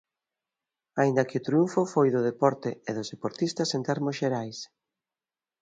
Aínda 1.01 1.27
que 1.29 1.39
o 1.39 1.45
triunfo 1.47 1.81
foi 1.93 2.07
do 2.15 2.25
deporte 2.29 2.69
e 2.89 2.91
dos 2.97 3.09
deportistas 3.13 3.69
en 3.77 3.81
termos 3.89 4.17
xerais. 4.21 4.57